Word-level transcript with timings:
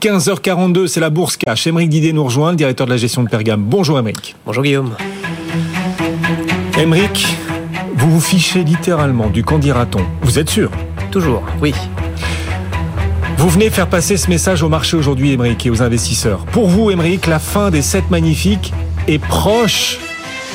15h42, 0.00 0.86
c'est 0.86 1.00
la 1.00 1.10
bourse 1.10 1.36
cash. 1.36 1.66
Émeric 1.66 1.90
Didier 1.90 2.14
nous 2.14 2.24
rejoint, 2.24 2.52
le 2.52 2.56
directeur 2.56 2.86
de 2.86 2.90
la 2.92 2.96
gestion 2.96 3.22
de 3.22 3.28
Pergame. 3.28 3.62
Bonjour 3.62 3.98
Émeric. 3.98 4.34
Bonjour 4.46 4.62
Guillaume. 4.62 4.96
Émeric, 6.78 7.36
vous 7.96 8.10
vous 8.10 8.20
fichez 8.20 8.64
littéralement 8.64 9.28
du 9.28 9.44
candidaton. 9.44 10.00
Vous 10.22 10.38
êtes 10.38 10.48
sûr? 10.48 10.70
Toujours, 11.10 11.42
oui. 11.60 11.74
Vous 13.36 13.50
venez 13.50 13.68
faire 13.68 13.88
passer 13.88 14.16
ce 14.16 14.30
message 14.30 14.62
au 14.62 14.70
marché 14.70 14.96
aujourd'hui, 14.96 15.32
Émeric, 15.32 15.66
et 15.66 15.70
aux 15.70 15.82
investisseurs. 15.82 16.46
Pour 16.46 16.68
vous, 16.68 16.90
Émeric, 16.90 17.26
la 17.26 17.38
fin 17.38 17.70
des 17.70 17.82
7 17.82 18.10
magnifiques 18.10 18.72
est 19.06 19.18
proche, 19.18 19.98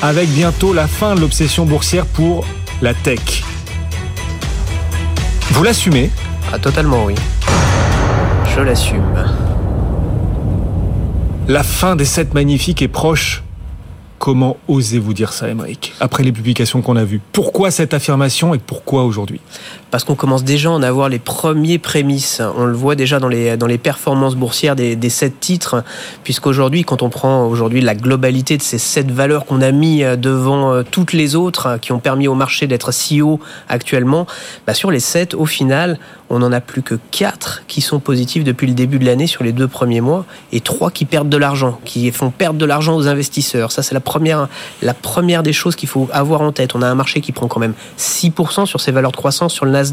avec 0.02 0.28
bientôt 0.30 0.74
la 0.74 0.88
fin 0.88 1.14
de 1.14 1.20
l'obsession 1.20 1.66
boursière 1.66 2.08
pour 2.08 2.48
la 2.82 2.96
tech. 2.96 3.44
Vous 5.52 5.64
l'assumez? 5.64 6.10
Ah, 6.52 6.58
totalement, 6.58 7.06
oui. 7.06 7.14
Je 8.56 8.62
l'assume. 8.62 9.04
La 11.50 11.62
fin 11.62 11.98
des 11.98 12.06
7 12.06 12.34
magnifiques 12.34 12.82
est 12.82 12.88
proche. 12.88 13.44
Comment 14.18 14.56
osez-vous 14.70 15.14
dire 15.14 15.34
ça, 15.34 15.50
Émeric, 15.50 15.94
après 16.00 16.24
les 16.24 16.32
publications 16.32 16.82
qu'on 16.82 16.96
a 16.96 17.04
vues? 17.04 17.20
Pourquoi 17.34 17.70
cette 17.70 17.94
affirmation 17.94 18.54
et 18.54 18.58
pourquoi 18.58 19.04
aujourd'hui? 19.04 19.42
Parce 19.96 20.04
qu'on 20.04 20.16
commence 20.16 20.44
déjà 20.44 20.68
à 20.68 20.74
en 20.74 20.84
avoir 20.84 21.08
les 21.08 21.20
premiers 21.20 21.78
prémices. 21.78 22.42
On 22.58 22.66
le 22.66 22.74
voit 22.74 22.96
déjà 22.96 23.22
dans 23.22 23.30
les, 23.30 23.56
dans 23.56 23.66
les 23.66 23.78
performances 23.78 24.36
boursières 24.36 24.76
des, 24.76 24.98
des 24.98 25.10
sept 25.10 25.40
titres, 25.40 25.86
puisqu'aujourd'hui, 26.26 26.84
quand 26.84 27.02
on 27.02 27.08
prend 27.08 27.48
aujourd'hui 27.48 27.80
la 27.80 27.96
globalité 27.96 28.58
de 28.58 28.62
ces 28.62 28.78
sept 28.78 29.10
valeurs 29.10 29.46
qu'on 29.46 29.62
a 29.62 29.72
mis 29.72 30.04
euh, 30.04 30.18
devant 30.18 30.74
euh, 30.74 30.84
toutes 30.84 31.14
les 31.14 31.38
autres 31.38 31.78
qui 31.82 31.94
ont 31.94 32.00
permis 32.00 32.28
au 32.28 32.36
marché 32.36 32.68
d'être 32.68 32.92
si 32.92 33.22
haut 33.22 33.40
actuellement, 33.70 34.28
bah 34.68 34.74
sur 34.74 34.92
les 34.92 35.00
sept, 35.00 35.34
au 35.34 35.46
final, 35.46 35.98
on 36.30 36.40
n'en 36.40 36.52
a 36.52 36.62
plus 36.62 36.82
que 36.82 36.96
quatre 37.12 37.64
qui 37.68 37.82
sont 37.82 38.00
positifs 38.00 38.44
depuis 38.44 38.68
le 38.68 38.74
début 38.74 39.00
de 39.00 39.06
l'année 39.06 39.28
sur 39.28 39.44
les 39.44 39.52
deux 39.52 39.68
premiers 39.68 40.02
mois 40.02 40.26
et 40.52 40.60
trois 40.60 40.90
qui 40.92 41.06
perdent 41.06 41.30
de 41.30 41.38
l'argent, 41.38 41.80
qui 41.86 42.12
font 42.12 42.32
perdre 42.32 42.60
de 42.60 42.66
l'argent 42.66 42.96
aux 42.96 43.08
investisseurs. 43.08 43.72
Ça, 43.72 43.84
c'est 43.84 43.94
la 43.94 44.00
première, 44.00 44.48
la 44.82 44.94
première 44.94 45.44
des 45.44 45.54
choses 45.54 45.76
qu'il 45.76 45.90
faut 45.90 46.10
avoir 46.12 46.42
en 46.42 46.52
tête. 46.52 46.76
On 46.76 46.82
a 46.82 46.88
un 46.88 46.96
marché 46.96 47.22
qui 47.22 47.32
prend 47.32 47.48
quand 47.48 47.60
même 47.60 47.76
6% 48.00 48.66
sur 48.66 48.82
ses 48.82 48.92
valeurs 48.92 49.12
de 49.12 49.18
croissance 49.18 49.54
sur 49.54 49.66
le 49.66 49.72
Nasdaq. 49.72 49.85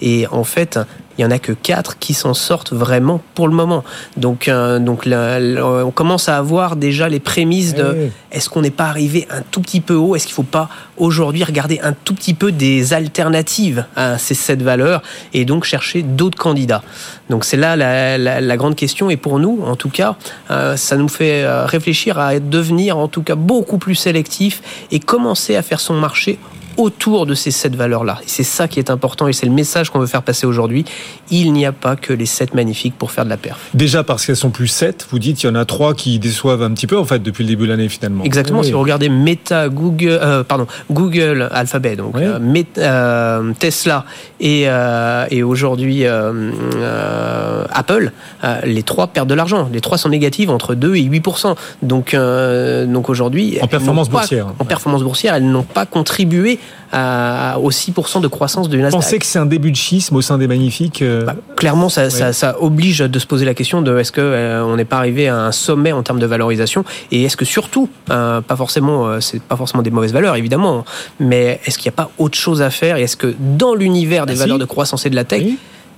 Et 0.00 0.26
en 0.28 0.44
fait, 0.44 0.78
il 1.18 1.22
y 1.22 1.24
en 1.24 1.30
a 1.30 1.38
que 1.38 1.52
4 1.52 1.98
qui 1.98 2.14
s'en 2.14 2.34
sortent 2.34 2.72
vraiment 2.72 3.20
pour 3.34 3.46
le 3.46 3.54
moment. 3.54 3.84
Donc, 4.16 4.48
euh, 4.48 4.78
donc 4.78 5.06
on 5.06 5.90
commence 5.90 6.28
à 6.28 6.38
avoir 6.38 6.76
déjà 6.76 7.08
les 7.08 7.20
prémices 7.20 7.74
de 7.74 7.96
eh 7.96 8.36
est-ce 8.36 8.48
qu'on 8.48 8.62
n'est 8.62 8.70
pas 8.70 8.86
arrivé 8.86 9.28
un 9.30 9.42
tout 9.42 9.60
petit 9.60 9.80
peu 9.80 9.94
haut? 9.94 10.16
Est-ce 10.16 10.26
qu'il 10.26 10.32
ne 10.32 10.36
faut 10.36 10.42
pas 10.42 10.70
aujourd'hui 10.96 11.44
regarder 11.44 11.80
un 11.82 11.92
tout 11.92 12.14
petit 12.14 12.34
peu 12.34 12.50
des 12.50 12.94
alternatives 12.94 13.84
à 13.94 14.16
ces 14.16 14.34
7 14.34 14.62
valeurs 14.62 15.02
et 15.34 15.44
donc 15.44 15.64
chercher 15.64 16.02
d'autres 16.02 16.38
candidats? 16.38 16.82
Donc 17.28 17.44
c'est 17.44 17.58
là 17.58 17.76
la, 17.76 18.56
grande 18.56 18.74
question. 18.74 19.10
Et 19.10 19.16
pour 19.16 19.38
nous, 19.38 19.60
en 19.64 19.76
tout 19.76 19.90
cas, 19.90 20.16
euh, 20.50 20.76
ça 20.76 20.96
nous 20.96 21.08
fait 21.08 21.44
euh, 21.44 21.66
réfléchir 21.66 22.18
à 22.18 22.38
devenir 22.38 22.96
en 22.96 23.08
tout 23.08 23.22
cas 23.22 23.34
beaucoup 23.34 23.78
plus 23.78 23.94
sélectif 23.94 24.62
et 24.90 24.98
commencer 24.98 25.56
à 25.56 25.62
faire 25.62 25.80
son 25.80 25.94
marché 25.94 26.38
autour 26.76 27.26
de 27.26 27.34
ces 27.34 27.50
sept 27.50 27.74
valeurs-là. 27.74 28.20
C'est 28.26 28.42
ça 28.42 28.68
qui 28.68 28.78
est 28.78 28.90
important 28.90 29.28
et 29.28 29.32
c'est 29.32 29.46
le 29.46 29.52
message 29.52 29.90
qu'on 29.90 29.98
veut 29.98 30.06
faire 30.06 30.22
passer 30.22 30.46
aujourd'hui. 30.46 30.84
Il 31.30 31.52
n'y 31.52 31.66
a 31.66 31.72
pas 31.72 31.96
que 31.96 32.12
les 32.12 32.26
sept 32.26 32.54
magnifiques 32.54 32.96
pour 32.96 33.10
faire 33.10 33.24
de 33.24 33.30
la 33.30 33.36
perf. 33.36 33.70
Déjà 33.74 34.04
parce 34.04 34.26
qu'elles 34.26 34.36
sont 34.36 34.50
plus 34.50 34.68
sept, 34.68 35.06
vous 35.10 35.18
dites 35.18 35.38
qu'il 35.38 35.48
y 35.48 35.52
en 35.52 35.54
a 35.54 35.64
trois 35.64 35.94
qui 35.94 36.18
déçoivent 36.18 36.62
un 36.62 36.72
petit 36.72 36.86
peu 36.86 36.98
en 36.98 37.04
fait 37.04 37.22
depuis 37.22 37.44
le 37.44 37.48
début 37.48 37.64
de 37.64 37.70
l'année 37.70 37.88
finalement. 37.88 38.24
Exactement. 38.24 38.62
Si 38.62 38.72
vous 38.72 38.80
regardez 38.80 39.08
Meta, 39.08 39.68
Google, 39.68 40.18
euh, 40.22 40.44
pardon, 40.44 40.66
Google, 40.90 41.48
Alphabet, 41.52 41.96
donc 41.96 42.16
euh, 42.16 42.38
euh, 42.78 43.52
Tesla 43.58 44.04
et, 44.40 44.66
et 45.30 45.42
aujourd'hui 45.42 46.04
Apple, 46.06 48.12
les 48.64 48.82
trois 48.82 49.08
perdent 49.08 49.28
de 49.28 49.34
l'argent. 49.34 49.68
Les 49.72 49.80
trois 49.80 49.98
sont 49.98 50.08
négatives 50.08 50.50
entre 50.50 50.74
2 50.74 50.96
et 50.96 51.02
8 51.02 51.22
Donc 51.82 52.16
donc 52.86 53.08
aujourd'hui 53.08 53.58
en 53.60 53.66
performance 53.66 54.08
boursière. 54.08 54.46
En 54.58 54.64
performance 54.64 55.02
boursière, 55.02 55.34
elles 55.34 55.48
n'ont 55.48 55.62
pas 55.62 55.86
contribué 55.86 56.58
à, 56.92 57.58
aux 57.60 57.70
6% 57.70 58.20
de 58.20 58.28
croissance 58.28 58.68
du 58.68 58.76
Nasdaq. 58.76 58.92
Vous 58.92 58.98
pensez 58.98 59.18
que 59.18 59.24
c'est 59.26 59.38
un 59.38 59.46
début 59.46 59.70
de 59.70 59.76
schisme 59.76 60.16
au 60.16 60.20
sein 60.20 60.38
des 60.38 60.46
magnifiques 60.46 61.02
euh 61.02 61.24
bah, 61.24 61.36
Clairement, 61.56 61.88
ça, 61.88 62.10
ça, 62.10 62.56
oblige 62.60 62.98
de 62.98 63.18
se 63.18 63.26
poser 63.26 63.44
la 63.44 63.54
question 63.54 63.82
de 63.82 63.96
est-ce 63.98 64.12
qu'on 64.12 64.20
euh, 64.20 64.76
n'est 64.76 64.84
pas 64.84 64.98
arrivé 64.98 65.28
à 65.28 65.36
un 65.36 65.52
sommet 65.52 65.92
en 65.92 66.02
termes 66.02 66.18
de 66.18 66.26
valorisation 66.26 66.84
et 67.10 67.24
est-ce 67.24 67.36
que 67.36 67.44
surtout, 67.44 67.88
euh, 68.10 68.40
pas 68.40 68.56
forcément, 68.56 69.20
c'est 69.20 69.42
pas 69.42 69.56
forcément 69.56 69.82
des 69.82 69.90
mauvaises 69.90 70.12
valeurs 70.12 70.36
évidemment, 70.36 70.84
mais 71.18 71.60
est-ce 71.64 71.78
qu'il 71.78 71.90
n'y 71.90 71.94
a 71.94 72.04
pas 72.04 72.10
autre 72.18 72.36
chose 72.36 72.62
à 72.62 72.70
faire 72.70 72.96
et 72.96 73.02
est-ce 73.02 73.16
que 73.16 73.34
dans 73.38 73.74
l'univers 73.74 74.26
des 74.26 74.34
ah, 74.36 74.44
valeurs 74.44 74.58
de 74.58 74.64
croissance 74.64 75.06
et 75.06 75.10
de 75.10 75.16
la 75.16 75.24
tech, 75.24 75.44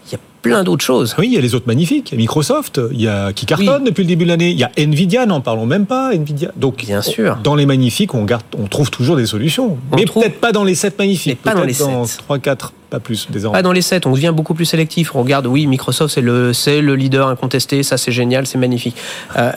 il 0.06 0.12
y 0.12 0.15
a 0.16 0.19
plein 0.42 0.65
d'autres 0.65 0.84
choses. 0.84 1.15
Oui, 1.19 1.28
il 1.28 1.34
y 1.34 1.38
a 1.38 1.41
les 1.41 1.54
autres 1.54 1.66
magnifiques. 1.66 2.10
Il 2.12 2.15
y 2.15 2.16
a 2.16 2.19
Microsoft, 2.19 2.81
il 2.92 3.00
y 3.00 3.09
a 3.09 3.32
qui 3.32 3.47
cartonne 3.47 3.84
depuis 3.84 4.03
le 4.03 4.09
début 4.09 4.25
de 4.25 4.31
l'année. 4.31 4.50
Il 4.50 4.59
y 4.59 4.65
a 4.65 4.70
Nvidia, 4.76 5.26
n'en 5.26 5.41
parlons 5.41 5.66
même 5.66 5.87
pas. 5.87 6.15
Nvidia. 6.15 6.53
Donc, 6.56 6.84
bien 6.84 7.03
sûr. 7.03 7.38
Dans 7.42 7.54
les 7.54 7.66
magnifiques, 7.66 8.14
on, 8.14 8.25
garde, 8.25 8.44
on 8.59 8.66
trouve 8.66 8.91
toujours 8.91 9.16
des 9.16 9.26
solutions. 9.26 9.78
mais 9.97 10.04
peut-être 10.04 10.41
pas 10.41 10.53
dans 10.53 10.64
les 10.64 10.75
7 10.75 10.98
magnifiques. 10.98 11.43
pas 11.43 11.54
dans 11.54 11.64
les 11.64 11.72
7. 11.72 11.87
3, 12.19 12.38
4, 12.38 12.72
pas 12.91 13.00
plus 13.00 13.28
désormais. 13.31 13.59
Pas 13.59 13.62
dans 13.62 13.72
les 13.72 13.82
7. 13.82 14.06
On 14.06 14.12
devient 14.12 14.32
beaucoup 14.34 14.54
plus 14.54 14.66
sélectif. 14.66 15.14
On 15.14 15.22
regarde, 15.22 15.47
oui, 15.47 15.66
Microsoft, 15.66 16.14
c'est 16.14 16.20
le, 16.20 16.53
le 16.66 16.97
leader 16.97 17.28
incontesté. 17.28 17.82
Ça, 17.82 17.97
c'est 17.97 18.12
génial, 18.12 18.47
c'est 18.47 18.59
magnifique. 18.59 18.97
Euh, 19.37 19.53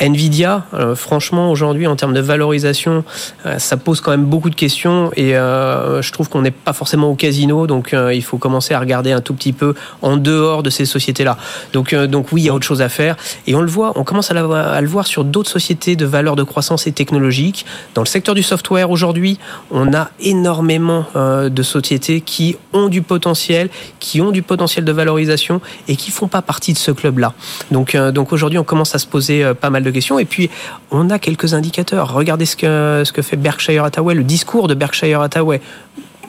Nvidia, 0.00 0.64
euh, 0.72 0.96
franchement, 0.96 1.50
aujourd'hui, 1.50 1.86
en 1.86 1.94
termes 1.94 2.14
de 2.14 2.20
valorisation, 2.20 3.04
euh, 3.44 3.58
ça 3.58 3.76
pose 3.76 4.00
quand 4.00 4.10
même 4.10 4.24
beaucoup 4.24 4.48
de 4.48 4.54
questions 4.54 5.10
et 5.14 5.36
euh, 5.36 6.00
je 6.00 6.10
trouve 6.10 6.30
qu'on 6.30 6.40
n'est 6.40 6.50
pas 6.50 6.72
forcément 6.72 7.10
au 7.10 7.14
casino, 7.14 7.66
donc 7.66 7.94
il 8.12 8.22
faut 8.22 8.38
commencer 8.38 8.72
à 8.74 8.80
regarder 8.80 9.12
un 9.12 9.20
tout 9.20 9.34
petit 9.34 9.52
peu 9.52 9.74
en 10.00 10.16
dehors 10.16 10.62
de 10.62 10.70
ces 10.70 10.86
sociétés-là. 10.86 11.36
Donc, 11.72 11.94
donc 11.94 12.32
oui, 12.32 12.42
il 12.42 12.44
y 12.46 12.48
a 12.48 12.54
autre 12.54 12.66
chose 12.66 12.82
à 12.82 12.88
faire 12.88 13.16
et 13.46 13.54
on 13.54 13.60
le 13.60 13.68
voit, 13.68 13.92
on 13.96 14.04
commence 14.04 14.30
à, 14.30 14.34
à 14.34 14.80
le 14.80 14.88
voir 14.88 15.06
sur 15.06 15.24
d'autres 15.24 15.50
sociétés 15.50 15.96
de 15.96 16.06
valeurs 16.06 16.36
de 16.36 16.42
croissance 16.42 16.86
et 16.86 16.92
technologiques. 16.92 17.66
Dans 17.94 18.02
le 18.02 18.06
secteur 18.06 18.34
du 18.34 18.42
software 18.42 18.90
aujourd'hui, 18.90 19.38
on 19.70 19.92
a 19.92 20.10
énormément 20.20 21.06
de 21.14 21.62
sociétés 21.62 22.20
qui 22.20 22.56
ont 22.72 22.88
du 22.88 23.02
potentiel, 23.02 23.68
qui 23.98 24.20
ont 24.20 24.30
du 24.30 24.42
potentiel 24.42 24.84
de 24.84 24.92
valorisation 24.92 25.60
et 25.88 25.96
qui 25.96 26.10
font 26.10 26.28
pas 26.28 26.42
partie 26.42 26.72
de 26.72 26.78
ce 26.78 26.90
club-là. 26.90 27.34
Donc, 27.70 27.96
donc 27.96 28.32
aujourd'hui, 28.32 28.58
on 28.58 28.64
commence 28.64 28.94
à 28.94 28.98
se 28.98 29.06
poser 29.06 29.52
pas 29.60 29.70
mal 29.70 29.82
de 29.82 29.89
questions. 29.90 30.18
Et 30.18 30.24
puis, 30.24 30.50
on 30.90 31.10
a 31.10 31.18
quelques 31.18 31.54
indicateurs. 31.54 32.12
Regardez 32.12 32.46
ce 32.46 32.56
que, 32.56 33.02
ce 33.04 33.12
que 33.12 33.22
fait 33.22 33.36
Berkshire 33.36 33.84
Hathaway, 33.84 34.14
le 34.14 34.24
discours 34.24 34.68
de 34.68 34.74
Berkshire 34.74 35.20
Hathaway 35.20 35.60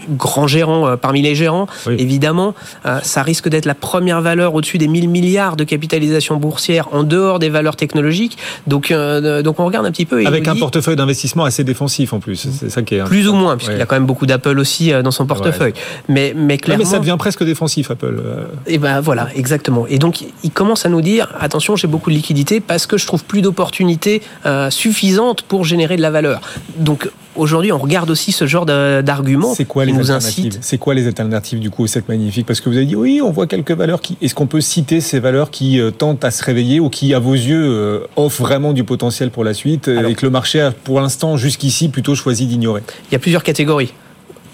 grand 0.10 0.48
gérant 0.48 0.88
euh, 0.88 0.96
parmi 0.96 1.22
les 1.22 1.36
gérants, 1.36 1.68
évidemment, 1.88 2.54
euh, 2.86 3.00
ça 3.04 3.24
risque 3.24 3.50
d'être 3.50 3.66
la 3.66 3.76
première 3.76 4.22
valeur 4.22 4.54
au-dessus 4.54 4.78
des 4.78 4.88
1000 4.88 5.10
milliards 5.10 5.56
de 5.56 5.64
capitalisation 5.64 6.38
boursière 6.38 6.90
en 6.92 7.04
dehors 7.04 7.40
des 7.40 7.50
valeurs 7.50 7.76
technologiques. 7.76 8.38
Donc, 8.68 8.92
euh, 8.92 9.42
donc 9.42 9.60
on 9.60 9.66
regarde 9.66 9.86
un 9.86 9.92
petit 9.92 10.06
peu. 10.06 10.26
Avec 10.26 10.48
un 10.48 10.56
portefeuille 10.56 10.96
d'investissement 10.96 11.46
assez 11.46 11.64
défensif 11.64 12.14
en 12.14 12.20
plus. 12.20 12.48
C'est 12.52 12.70
ça 12.70 12.82
qui 12.82 12.96
est. 12.96 13.04
Plus 13.04 13.28
ou 13.28 13.34
moins, 13.34 13.58
puisqu'il 13.58 13.78
y 13.78 13.82
a 13.82 13.86
quand 13.86 13.96
même 13.96 14.06
beaucoup 14.06 14.26
d'Apple 14.26 14.60
aussi 14.60 14.92
dans 15.04 15.12
son 15.12 15.26
portefeuille. 15.26 15.74
Mais, 16.08 16.34
mais 16.36 16.58
clairement. 16.58 16.84
mais 16.84 16.90
ça 16.90 17.00
devient 17.00 17.16
presque 17.18 17.44
défensif, 17.44 17.92
Apple. 17.92 18.22
Et 18.68 18.78
ben 18.78 19.02
voilà, 19.02 19.28
exactement. 19.36 19.86
Et 19.88 19.98
donc, 19.98 20.24
il 20.44 20.52
commence 20.52 20.86
à 20.86 20.90
nous 20.90 21.02
dire 21.02 21.34
attention, 21.40 21.76
j'ai 21.76 21.88
beaucoup 21.88 22.10
de 22.10 22.16
liquidités 22.16 22.60
parce 22.60 22.86
que 22.86 22.98
je 22.98 23.06
trouve 23.06 23.24
plus 23.24 23.42
d'opportunités 23.42 24.22
suffisantes 24.70 25.42
pour 25.44 25.66
générer 25.66 25.98
de 25.98 26.02
la 26.02 26.12
valeur. 26.12 26.42
Donc, 26.78 27.10
aujourd'hui, 27.36 27.72
on 27.72 27.78
regarde 27.78 28.10
aussi 28.10 28.32
ce 28.32 28.48
genre 28.48 28.66
d'arguments. 28.66 29.54
C'est 29.56 29.66
quoi 29.66 29.86
les 29.86 29.98
alternatives 29.98 30.58
C'est 30.62 30.78
quoi 30.78 30.94
les 30.94 31.08
alternatives 31.08 31.60
du 31.60 31.70
coup 31.70 31.88
cette 31.88 32.08
magnifique? 32.08 32.46
Parce 32.46 32.62
que 32.62 32.70
vous 32.70 32.78
avez 32.78 32.86
dit 32.86 32.96
oui, 32.96 33.22
on 33.24 33.32
voit 33.32 33.48
quelques 33.48 33.72
valeurs 33.72 34.02
qui. 34.02 34.18
Est-ce 34.22 34.36
qu'on 34.36 34.48
peut 34.48 34.62
citer 34.62 35.02
ces 35.02 35.20
valeurs 35.20 35.52
qui 35.52 35.80
euh, 35.80 35.92
tentent 35.92 36.24
à 36.24 36.32
se 36.32 36.44
réveiller 36.44 36.80
ou 36.80 36.90
qui, 36.90 37.14
à 37.14 37.20
vos 37.20 37.34
yeux, 37.34 37.64
euh, 37.64 38.08
offrent 38.16 38.42
vraiment 38.42 38.74
du 38.74 38.84
potentiel 38.84 39.32
pour 39.32 39.44
la 39.44 39.54
suite 39.54 39.88
et 39.88 40.14
que 40.16 40.26
le 40.26 40.32
marché 40.32 40.62
a, 40.62 40.72
pour 40.72 41.00
l'instant, 41.02 41.38
jusqu'ici, 41.38 41.90
plutôt 41.90 42.16
choisi 42.16 42.46
d'ignorer? 42.46 42.82
Il 43.10 43.14
y 43.14 43.16
a 43.16 43.20
plusieurs 43.20 43.44
catégories 43.44 43.94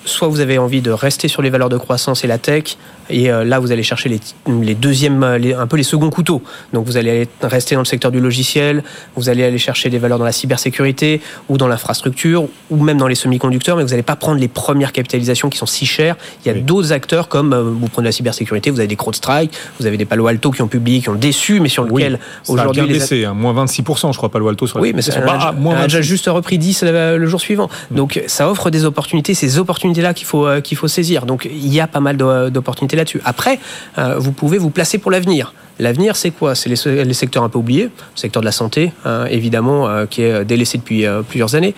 soit 0.08 0.28
vous 0.28 0.40
avez 0.40 0.58
envie 0.58 0.82
de 0.82 0.92
rester 0.92 1.28
sur 1.28 1.42
les 1.42 1.50
valeurs 1.50 1.70
de 1.70 1.78
croissance 1.78 2.24
et 2.24 2.28
la 2.28 2.38
tech, 2.38 2.78
et 3.10 3.32
euh, 3.32 3.44
là 3.44 3.60
vous 3.60 3.72
allez 3.72 3.84
chercher 3.84 4.10
les, 4.10 4.20
les 4.62 4.76
deuxièmes, 4.76 5.24
un 5.24 5.68
peu 5.68 5.78
les 5.78 5.84
seconds 5.84 6.10
couteaux. 6.10 6.42
Donc 6.74 6.86
vous 6.86 6.98
allez 6.98 7.28
rester 7.42 7.76
dans 7.76 7.82
le 7.82 7.86
secteur 7.86 8.12
du 8.12 8.20
logiciel, 8.20 8.84
vous 9.16 9.30
allez 9.30 9.44
aller 9.44 9.58
chercher 9.58 9.90
des 9.90 9.98
valeurs 9.98 10.20
dans 10.20 10.26
la 10.26 10.32
cybersécurité 10.32 11.22
ou 11.50 11.58
dans 11.58 11.68
l'infrastructure 11.68 12.48
ou 12.70 12.84
même 12.84 12.98
dans 12.98 13.08
les 13.08 13.16
semi-conducteurs, 13.16 13.78
mais 13.78 13.84
vous 13.84 13.90
n'allez 13.90 14.04
pas 14.04 14.16
prendre 14.16 14.40
les 14.40 14.48
premières 14.48 14.92
capitalisations 14.92 15.50
qui 15.50 15.58
sont 15.58 15.66
si 15.66 15.86
chères. 15.86 16.16
Il 16.46 16.52
y 16.52 16.52
a 16.52 16.60
d'autres 16.60 16.92
acteurs 16.92 17.28
comme 17.28 17.54
euh, 17.54 17.64
vous 17.64 17.88
prenez 17.88 18.08
la 18.08 18.12
cybersécurité, 18.12 18.70
vous 18.70 18.80
avez 18.80 18.88
des 18.88 18.96
CrowdStrike, 18.96 19.52
vous 19.80 19.86
avez 19.86 19.98
des 19.98 20.06
Palo 20.06 20.28
Alto 20.28 20.52
qui 20.52 20.62
ont 20.62 20.68
publié, 20.68 21.02
qui 21.02 21.10
ont 21.10 21.16
déçu, 21.16 21.60
mais 21.60 21.70
sur 21.70 21.84
lequel 21.84 22.20
aujourd'hui 22.48 22.82
les 22.82 22.94
baissé, 22.94 23.26
hein, 23.26 23.34
moins 23.34 23.54
26%, 23.66 24.12
je 24.12 24.18
crois 24.18 24.30
Palo 24.30 24.48
Alto 24.48 24.68
sur 24.68 24.80
Oui, 24.80 24.92
mais 24.94 25.02
ça 25.02 25.14
a, 25.20 25.50
a, 25.50 25.84
déjà 25.84 26.02
juste 26.02 26.28
repris 26.28 26.58
10 26.58 26.84
le 26.84 27.26
jour 27.28 27.40
suivant. 27.40 27.70
Mm. 27.92 27.96
Donc 27.96 28.22
ça 28.28 28.50
offre 28.50 28.70
des 28.70 28.86
opportunités, 28.86 29.34
ces 29.34 29.58
opportunités 29.58 29.97
là 30.02 30.14
qu'il 30.14 30.28
faut, 30.28 30.46
euh, 30.46 30.62
qu'il 30.62 30.78
faut 30.78 30.88
saisir. 30.88 31.26
Donc 31.26 31.46
il 31.46 31.74
y 31.74 31.80
a 31.80 31.88
pas 31.88 32.00
mal 32.00 32.18
d'opportunités 32.18 32.96
là-dessus. 32.96 33.22
Après, 33.26 33.60
euh, 33.98 34.16
vous 34.18 34.32
pouvez 34.32 34.58
vous 34.58 34.70
placer 34.70 34.98
pour 34.98 35.12
l'avenir. 35.12 35.54
L'avenir, 35.80 36.16
c'est 36.16 36.32
quoi? 36.32 36.56
C'est 36.56 36.70
les, 36.70 37.14
secteurs 37.14 37.44
un 37.44 37.50
peu 37.50 37.60
oubliés, 37.60 37.84
le 37.84 37.92
secteur 38.16 38.42
de 38.42 38.46
la 38.46 38.52
santé, 38.52 38.94
hein, 39.06 39.26
évidemment, 39.30 39.88
euh, 39.88 40.06
qui 40.06 40.24
est 40.24 40.44
délaissé 40.44 40.78
depuis 40.80 41.06
plusieurs 41.30 41.54
années. 41.56 41.76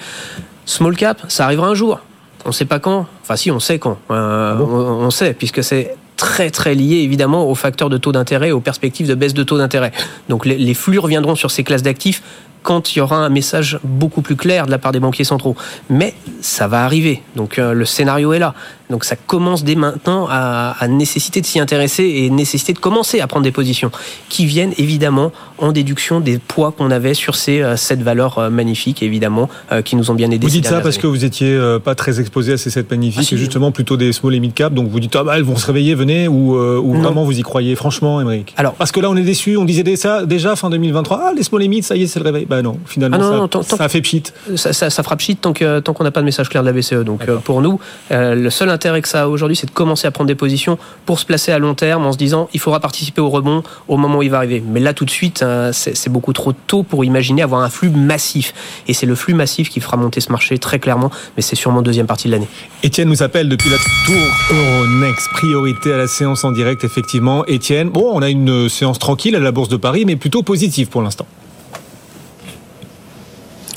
Small 0.66 0.96
cap, 0.96 1.22
ça 1.28 1.46
arrivera 1.46 1.68
un 1.68 1.74
jour. 1.74 2.00
On 2.46 2.50
ne 2.50 2.54
sait 2.54 2.66
pas 2.66 2.80
quand. 2.80 3.08
Enfin, 3.22 3.36
si, 3.36 3.52
on 3.52 3.60
sait 3.60 3.80
quand. 3.80 3.98
Ah 4.10 4.56
on, 4.62 5.10
sait, 5.10 5.34
puisque 5.34 5.64
c'est 5.64 5.98
très 6.16 6.50
très 6.50 6.76
lié 6.76 6.98
évidemment 6.98 7.50
aux 7.50 7.56
facteurs 7.56 7.90
de 7.90 7.98
taux 7.98 8.12
d'intérêt 8.12 8.50
et 8.50 8.52
aux 8.52 8.60
perspectives 8.60 9.08
de 9.08 9.16
baisse 9.16 9.34
de 9.34 9.44
taux 9.44 9.58
d'intérêt. 9.58 9.92
Donc 10.30 10.46
les 10.46 10.74
flux 10.74 11.00
reviendront 11.00 11.36
sur 11.36 11.52
ces 11.52 11.64
classes 11.64 11.84
d'actifs 11.84 12.22
quand 12.64 12.96
il 12.96 13.00
y 13.00 13.02
aura 13.02 13.18
un 13.18 13.30
message 13.30 13.80
beaucoup 13.84 14.22
plus 14.22 14.36
clair 14.36 14.66
de 14.66 14.72
la 14.72 14.78
part 14.78 14.92
des 14.92 15.00
banquiers 15.00 15.24
centraux. 15.24 15.56
Mais 15.90 16.14
ça 16.42 16.68
va 16.68 16.84
arriver. 16.84 17.22
Donc 17.36 17.60
euh, 17.60 17.74
le 17.74 17.86
scénario 17.86 18.34
est 18.34 18.40
là. 18.40 18.54
Donc 18.90 19.04
ça 19.06 19.16
commence 19.16 19.64
dès 19.64 19.76
maintenant 19.76 20.28
à, 20.30 20.76
à 20.80 20.88
nécessiter 20.88 21.42
de 21.42 21.46
s'y 21.46 21.60
intéresser 21.60 22.04
et 22.04 22.30
nécessiter 22.30 22.74
de 22.74 22.80
commencer 22.80 23.20
à 23.20 23.28
prendre 23.28 23.44
des 23.44 23.52
positions 23.52 23.92
qui 24.30 24.46
viennent 24.46 24.74
évidemment 24.78 25.32
en 25.60 25.72
déduction 25.72 26.20
des 26.20 26.40
poids 26.40 26.72
qu'on 26.72 26.90
avait 26.90 27.14
sur 27.14 27.36
ces 27.36 27.62
euh, 27.62 27.76
sept 27.76 28.02
valeurs 28.02 28.40
euh, 28.40 28.50
magnifiques 28.50 29.04
évidemment 29.04 29.50
qui 29.86 29.96
nous 29.96 30.10
ont 30.10 30.16
bien 30.16 30.32
aidés. 30.32 30.48
Vous 30.48 30.52
dites 30.52 30.68
ça 30.68 30.82
parce 30.82 30.98
que 30.98 31.08
vous 31.08 31.24
étiez 31.26 31.60
pas 31.84 31.96
très 31.96 32.20
exposé 32.20 32.54
à 32.54 32.58
ces 32.58 32.70
sept 32.70 32.90
magnifiques, 32.90 33.30
ah, 33.32 33.36
justement 33.36 33.72
plutôt 33.72 33.98
des 33.98 34.12
small 34.12 34.34
et 34.34 34.40
mid 34.40 34.54
cap. 34.54 34.74
Donc 34.74 34.90
vous 34.90 35.00
dites 35.00 35.16
ah 35.16 35.24
bah 35.24 35.34
elles 35.38 35.44
vont 35.44 35.56
se 35.56 35.68
réveiller, 35.68 35.96
venez 35.96 36.28
ou, 36.28 36.56
ou 36.58 36.94
vraiment 36.96 37.24
vous 37.24 37.38
y 37.38 37.42
croyez 37.42 37.76
franchement, 37.76 38.20
Émeric? 38.20 38.54
Alors 38.58 38.74
parce 38.74 38.92
que 38.92 39.00
là 39.00 39.10
on 39.10 39.16
est 39.16 39.22
déçu, 39.24 39.58
on 39.58 39.66
disait 39.66 39.96
ça 39.96 40.26
déjà 40.26 40.56
fin 40.56 40.70
2023, 40.70 41.22
ah 41.22 41.32
les 41.36 41.44
small 41.44 41.64
et 41.64 41.68
mid 41.68 41.84
ça 41.84 41.96
y 41.96 42.04
est 42.04 42.08
c'est 42.08 42.20
le 42.20 42.26
réveil. 42.26 42.46
Bah 42.50 42.62
non, 42.62 42.78
finalement 42.86 43.48
ah 43.54 43.64
ça, 43.64 43.90
fait 43.90 44.02
pchit. 44.02 44.24
Ça, 44.56 44.74
ça, 44.74 44.90
ça, 44.90 45.04
fera 45.04 45.16
pchit 45.16 45.36
tant 45.36 45.54
qu'on 45.54 45.82
tant 45.82 45.94
qu'on 45.94 46.04
n'a 46.04 46.12
pas 46.12 46.22
de 46.22 46.26
message 46.26 46.50
clair 46.50 46.64
de 46.64 46.70
la 46.70 46.74
BCE. 46.74 47.06
Donc 47.06 47.26
pour 47.44 47.62
nous, 47.62 47.80
le 48.10 48.50
seul 48.50 48.70
intérêt 48.70 49.02
que 49.02 49.08
ça 49.08 49.24
a 49.24 49.28
aujourd'hui, 49.28 49.56
c'est 49.56 49.68
de 49.68 49.72
commencer 49.72 50.08
à 50.08 50.12
prendre 50.12 50.28
des 50.28 50.36
positions 50.36 50.78
pour 51.06 51.20
se 51.20 51.26
placer 51.26 51.52
à 51.52 51.60
long 51.60 51.76
terme 51.76 52.06
en 52.06 52.12
se 52.12 52.18
disant 52.18 52.50
il 52.54 52.60
faudra 52.60 52.80
participer 52.80 53.22
au 53.22 53.30
rebond 53.30 53.64
au 53.88 53.98
moment 53.98 54.20
où 54.20 54.24
il 54.24 54.32
va 54.32 54.38
arriver. 54.38 54.64
Mais 54.66 54.80
là, 54.80 54.94
tout 54.94 55.06
de 55.06 55.10
suite, 55.10 55.44
hein, 55.44 55.72
c'est 55.74 56.10
beaucoup 56.10 56.34
trop 56.34 56.54
tôt 56.54 56.84
pour 56.84 57.06
imaginer 57.06 57.42
avoir 57.42 57.62
un 57.62 57.70
flux 57.70 57.90
massif. 57.90 58.54
Et 58.88 58.94
c'est 58.94 59.06
le 59.06 59.16
flux 59.16 59.34
massif 59.34 59.70
qui 59.70 59.80
fera 59.80 59.98
monter 59.98 60.22
ce 60.22 60.32
marché 60.32 60.58
très 60.58 60.80
clairement, 60.80 61.12
mais 61.36 61.42
c'est 61.42 61.56
sûrement 61.56 61.82
deuxième 61.82 62.08
partie 62.08 62.28
de 62.28 62.34
l'année. 62.34 62.48
Étienne 62.84 63.10
nous 63.10 63.24
appelle 63.24 63.50
depuis 63.50 63.70
la 63.70 63.78
tour 64.06 64.58
Euronext. 64.58 65.30
Priorité 65.34 65.94
à 65.94 65.98
la 65.98 66.08
séance 66.08 66.44
en 66.44 66.52
direct, 66.52 66.84
effectivement. 66.84 67.46
Étienne, 67.46 67.90
bon, 67.90 68.12
on 68.14 68.22
a 68.22 68.30
une 68.30 68.70
séance 68.70 69.00
tranquille 69.00 69.36
à 69.36 69.40
la 69.40 69.52
Bourse 69.52 69.70
de 69.70 69.78
Paris, 69.78 70.06
mais 70.06 70.16
plutôt 70.16 70.44
positive 70.44 70.88
pour 70.88 71.02
l'instant. 71.02 71.26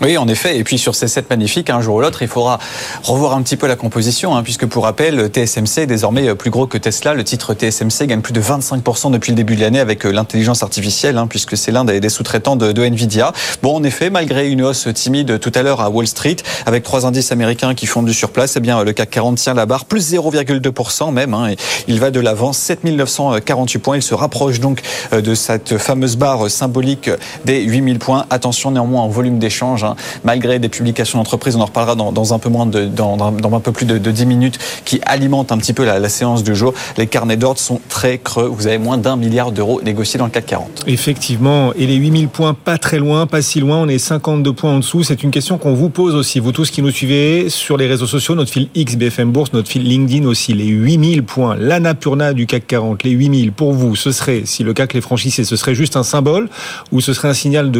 Oui, 0.03 0.19
en 0.19 0.27
effet. 0.27 0.59
Et 0.59 0.65
puis 0.65 0.79
sur 0.79 0.97
ces 0.97 1.07
sept 1.07 1.31
magnifiques, 1.31 1.71
un 1.71 1.81
jour 1.81 1.95
ou 1.95 2.01
l'autre, 2.01 2.23
il 2.23 2.29
faudra 2.29 2.59
revoir 3.05 3.35
un 3.35 3.43
petit 3.43 3.57
peu 3.57 3.69
la 3.69 3.77
composition, 3.77 4.35
hein, 4.35 4.43
puisque 4.43 4.67
pour 4.67 4.83
rappel, 4.83 5.31
TSMC 5.31 5.83
est 5.83 5.87
désormais 5.87 6.35
plus 6.35 6.51
gros 6.51 6.67
que 6.67 6.77
Tesla. 6.77 7.15
Le 7.15 7.23
titre 7.23 7.55
TSMC 7.55 8.09
gagne 8.09 8.21
plus 8.21 8.33
de 8.33 8.43
25% 8.43 9.13
depuis 9.13 9.31
le 9.31 9.37
début 9.37 9.55
de 9.55 9.61
l'année 9.61 9.79
avec 9.79 10.05
euh, 10.05 10.11
l'intelligence 10.11 10.65
artificielle, 10.65 11.19
hein, 11.19 11.29
puisque 11.29 11.57
c'est 11.57 11.71
l'un 11.71 11.85
des, 11.85 12.09
sous-traitants 12.09 12.57
de, 12.57 12.83
Nvidia. 12.83 13.33
Bon, 13.63 13.77
en 13.77 13.85
effet, 13.85 14.11
malgré 14.11 14.51
une 14.51 14.63
hausse 14.63 14.89
timide 14.93 15.39
tout 15.39 15.53
à 15.55 15.63
l'heure 15.63 15.81
à 15.81 15.89
Wall 15.89 16.09
Street, 16.09 16.35
avec 16.67 16.83
trois 16.83 17.07
indices 17.07 17.31
américains 17.31 17.77
qui 17.77 17.87
font 17.87 18.03
du 18.03 18.13
surplace, 18.13 18.57
eh 18.57 18.61
bien 18.61 18.83
le 18.83 18.93
CAC 18.93 19.09
40 19.09 19.39
tient 19.39 19.55
la 19.55 19.67
barre, 19.67 19.85
plus 19.85 20.13
0,2% 20.13 21.13
même. 21.13 21.33
Hein, 21.33 21.55
il 21.87 22.01
va 22.01 22.11
de 22.11 22.19
l'avant, 22.19 22.53
7948 22.53 23.79
points. 23.79 23.97
Il 23.99 24.03
se 24.03 24.15
rapproche 24.15 24.59
donc 24.59 24.83
euh, 25.13 25.21
de 25.21 25.37
cette 25.37 25.79
fameuse 25.79 26.17
barre 26.17 26.51
symbolique 26.51 27.09
des 27.45 27.63
8000 27.63 28.01
points. 28.01 28.27
Attention 28.31 28.73
néanmoins 28.73 29.03
en 29.03 29.09
volume 29.09 29.39
d'échange. 29.39 29.87
Malgré 30.25 30.59
des 30.59 30.69
publications 30.69 31.19
d'entreprise, 31.19 31.57
on 31.57 31.61
en 31.61 31.67
reparlera 31.67 31.95
dans, 31.95 32.35
un 32.35 32.39
peu 33.61 33.73
plus 33.73 33.87
de, 33.87 33.99
10 33.99 34.27
minutes, 34.27 34.59
qui 34.85 35.01
alimentent 35.07 35.53
un 35.53 35.59
petit 35.59 35.73
peu 35.73 35.85
la, 35.85 36.09
séance 36.09 36.43
du 36.43 36.55
jour. 36.55 36.75
Les 36.99 37.07
carnets 37.07 37.37
d'ordre 37.37 37.61
sont 37.61 37.81
très 37.89 38.19
creux. 38.19 38.47
Vous 38.47 38.67
avez 38.67 38.79
moins 38.79 38.99
d'un 38.99 39.17
milliard 39.17 39.53
d'euros 39.53 39.81
négociés 39.83 40.19
dans 40.19 40.27
le 40.27 40.31
CAC 40.31 40.47
40. 40.47 40.85
Effectivement. 40.87 41.73
Et 41.75 41.87
les 41.87 41.95
8000 41.95 42.29
points, 42.29 42.55
pas 42.55 42.77
très 42.77 42.99
loin, 42.99 43.27
pas 43.27 43.41
si 43.41 43.61
loin. 43.61 43.79
On 43.79 43.89
est 43.89 43.99
52 43.99 44.53
points 44.53 44.73
en 44.73 44.79
dessous. 44.79 45.03
C'est 45.03 45.23
une 45.23 45.31
question 45.31 45.59
qu'on 45.59 45.75
vous 45.75 45.89
pose 45.89 46.15
aussi, 46.15 46.41
vous 46.41 46.53
tous 46.53 46.71
qui 46.71 46.83
nous 46.83 46.91
suivez 46.91 47.49
sur 47.49 47.77
les 47.77 47.87
réseaux 47.87 48.07
sociaux, 48.07 48.35
notre 48.35 48.51
fil 48.51 48.69
X, 48.75 48.97
BFM 48.97 49.31
Bourse, 49.31 49.53
notre 49.53 49.69
fil 49.69 49.85
LinkedIn 49.85 50.27
aussi. 50.27 50.53
Les 50.53 50.67
8000 50.67 51.23
points, 51.23 51.57
l'anapurna 51.57 52.33
du 52.33 52.47
CAC 52.47 52.67
40, 52.67 53.03
les 53.05 53.11
8000, 53.11 53.53
pour 53.53 53.73
vous, 53.73 53.97
ce 53.97 54.13
serait, 54.13 54.43
si 54.45 54.63
le 54.63 54.75
CAC 54.75 54.95
les 54.95 55.01
franchissait, 55.01 55.45
ce 55.45 55.57
serait 55.57 55.75
juste 55.75 55.97
un 55.97 56.03
symbole 56.03 56.49
ou 56.91 57.01
ce 57.01 57.13
serait 57.13 57.29
un 57.29 57.35
signal 57.35 57.73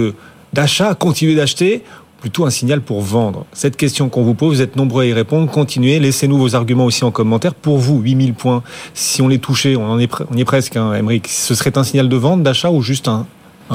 d'achat, 0.53 0.95
continuer 0.95 1.35
d'acheter 1.35 1.83
plutôt 2.23 2.47
un 2.47 2.51
signal 2.51 2.81
pour 2.81 3.01
vendre 3.01 3.47
Cette 3.53 3.77
question 3.77 4.09
qu'on 4.09 4.23
vous 4.23 4.35
pose, 4.35 4.59
vous 4.59 4.63
êtes 4.63 4.77
nombreux 4.77 5.03
à 5.03 5.07
y 5.07 5.13
répondre. 5.13 5.51
Continuez, 5.51 5.99
laissez-nous 5.99 6.39
vos 6.39 6.55
arguments 6.55 6.85
aussi 6.85 7.03
en 7.03 7.11
commentaire. 7.11 7.53
Pour 7.53 7.79
vous, 7.79 7.99
8000 7.99 8.35
points, 8.35 8.63
si 8.95 9.21
on 9.23 9.27
les 9.27 9.41
touchait, 9.41 9.75
on, 9.75 9.91
en 9.91 9.99
est, 9.99 10.09
on 10.31 10.37
y 10.37 10.43
est 10.43 10.45
presque, 10.45 10.77
hein, 10.77 10.93
ce 11.27 11.55
serait 11.57 11.77
un 11.77 11.83
signal 11.83 12.09
de 12.09 12.15
vente, 12.15 12.45
d'achat 12.45 12.71
ou 12.71 12.81
juste 12.81 13.09
un, 13.09 13.27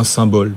symbole? 0.03 0.55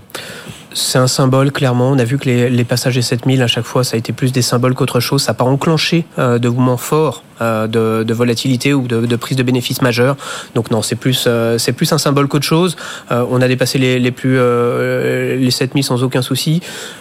C'est 0.73 0.99
un 0.99 1.09
symbole, 1.09 1.51
clairement. 1.51 1.91
On 1.91 1.99
a 1.99 2.05
vu 2.05 2.17
que 2.17 2.27
les, 2.27 2.49
les 2.49 2.65
passages 2.65 2.95
des 2.95 3.03
7000, 3.03 3.43
à 3.43 3.49
chaque 3.49 3.65
fois, 3.65 3.83
ça 3.83 3.97
a 3.97 3.99
été 3.99 4.13
plus 4.13 4.31
des 4.31 4.43
symboles 4.43 4.75
qu'autre 4.75 5.01
chose. 5.01 5.23
Ça 5.25 5.33
n'a 5.33 5.35
pas 5.35 5.45
enclenché 5.45 6.05
euh, 6.21 6.39
de 6.39 6.49
mouvements 6.49 6.77
forts 6.77 7.25
de, 7.41 8.03
de, 8.03 8.15
volatilité 8.15 8.75
ou 8.75 8.87
de, 8.87 9.07
de, 9.07 9.17
prise 9.17 9.37
de 9.37 9.43
bénéfices 9.43 9.83
majeurs. 9.83 10.17
Donc 10.55 10.71
non, 10.71 10.83
c'est 10.83 10.97
plus, 10.97 11.25
euh, 11.27 11.59
c'est 11.59 11.73
plus 11.73 11.93
un 11.93 11.99
symbole 11.99 12.29
qu'autre 12.29 12.45
chose. 12.45 12.77
Euh, 13.11 13.25
on 13.31 13.41
a 13.41 13.49
dépassé 13.49 13.79
les, 13.79 13.99
les 13.99 14.11
plus 14.11 14.39
les 14.41 15.51
7000 15.51 15.85
sans 15.85 16.03
aucun 16.03 16.23
souci. 16.23 16.61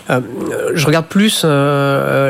je 0.09 0.85
regarde 0.85 1.05
plus 1.05 1.45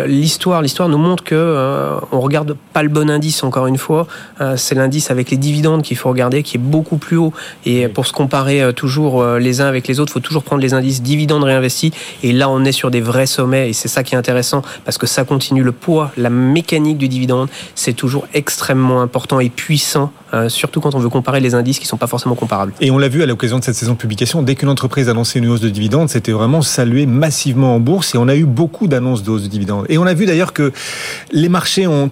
l'histoire. 0.08 0.62
L'histoire 0.62 0.90
nous 0.90 0.98
montre 0.98 1.24
que 1.24 1.98
on 2.12 2.20
regarde 2.20 2.56
pas 2.74 2.84
le 2.84 2.90
bon 2.90 3.10
indice 3.10 3.44
encore 3.44 3.68
une 3.68 3.78
fois. 3.78 4.08
c'est 4.56 4.76
l'indice 4.76 5.12
avec 5.12 5.32
les 5.32 5.38
dividendes 5.38 5.82
qu'il 5.84 5.98
faut 5.98 6.10
regarder, 6.10 6.44
qui 6.44 6.58
est 6.58 6.60
beaucoup 6.60 6.98
plus 6.98 7.18
haut. 7.18 7.34
Et 7.66 7.88
pour 7.88 8.06
se 8.06 8.14
comparer 8.14 8.74
toujours 8.74 9.24
les 9.38 9.62
uns 9.62 9.68
avec 9.68 9.88
les 9.88 10.00
autres, 10.00 10.14
faut 10.14 10.20
toujours 10.20 10.44
prendre 10.44 10.62
les 10.62 10.74
indices 10.74 11.02
dividendes 11.02 11.44
réinvestis. 11.44 11.92
Et 12.24 12.32
là, 12.32 12.50
on 12.50 12.64
est 12.66 12.72
sur 12.72 12.92
des 12.92 13.02
vrais 13.02 13.26
sommets. 13.26 13.70
Et 13.70 13.74
c'est 13.74 13.88
ça 13.88 14.04
qui 14.04 14.16
est 14.16 14.18
intéressant 14.18 14.62
parce 14.86 14.98
que 14.98 15.08
ça 15.08 15.24
continue 15.24 15.64
le 15.64 15.72
poids, 15.72 16.12
la 16.18 16.30
mécanique 16.30 16.98
du 16.98 17.08
dividende. 17.08 17.50
C'est 17.76 17.94
toujours 18.00 18.28
extrêmement 18.34 19.02
important 19.02 19.42
et 19.42 19.50
puissant, 19.50 20.14
euh, 20.34 20.48
surtout 20.48 20.80
quand 20.80 20.96
on 20.96 21.00
veut 21.00 21.10
comparer 21.10 21.42
les 21.42 21.54
indices 21.54 21.80
qui 21.80 21.86
ne 21.86 21.90
sont 21.90 21.98
pas 21.98 22.08
forcément 22.08 22.36
comparables. 22.36 22.74
Et 22.80 22.92
on 22.92 22.98
l'a 22.98 23.10
vu 23.10 23.22
à 23.22 23.26
l'occasion 23.26 23.60
de 23.60 23.64
cette 23.64 23.76
saison 23.76 23.92
de 23.92 23.98
publication, 23.98 24.42
dès 24.42 24.56
qu'une 24.56 24.70
entreprise 24.70 25.10
annonçait 25.10 25.40
une 25.40 25.50
hausse 25.50 25.60
de 25.60 25.70
dividendes, 25.70 26.08
c'était 26.08 26.32
vraiment 26.32 26.62
salué 26.62 27.06
massivement 27.06 27.76
en 27.76 27.82
bourse 27.82 28.16
et 28.16 28.18
on 28.18 28.30
a 28.30 28.36
eu 28.38 28.46
beaucoup 28.46 28.88
d'annonces 28.88 29.22
de 29.22 29.32
hausse 29.32 29.44
de 29.44 29.48
dividendes. 29.50 29.86
Et 29.90 29.98
on 29.98 30.06
a 30.06 30.14
vu 30.14 30.26
d'ailleurs 30.26 30.54
que 30.54 30.72
les 31.34 31.50
marchés 31.50 31.88
ont 31.88 32.10